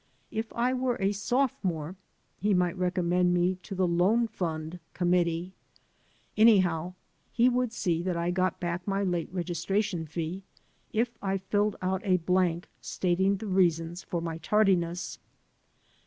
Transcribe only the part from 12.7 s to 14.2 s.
stating the reasons